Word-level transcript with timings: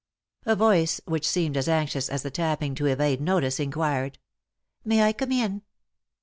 A 0.47 0.55
voice, 0.55 0.99
which 1.05 1.27
seemed 1.27 1.55
as 1.55 1.69
anxious 1.69 2.09
as 2.09 2.23
the 2.23 2.31
tapping 2.31 2.73
to 2.73 2.87
evade 2.87 3.21
notice, 3.21 3.59
inquired:" 3.59 4.17
May 4.83 5.03
I 5.03 5.13
come 5.13 5.31
in 5.31 5.61